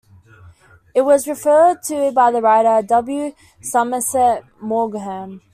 It 0.95 1.01
was 1.01 1.27
referred 1.27 1.83
to 1.83 2.11
by 2.11 2.31
the 2.31 2.41
writer 2.41 2.81
W. 2.87 3.35
Somerset 3.61 4.43
Maugham. 4.59 5.41